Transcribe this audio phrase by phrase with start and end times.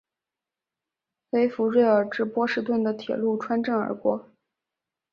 [1.29, 4.31] 黑弗瑞尔至波士顿的铁路穿镇而过。